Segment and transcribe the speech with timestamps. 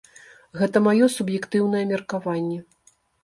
[0.59, 2.59] Гэта маё суб'ектыўнае меркаванне.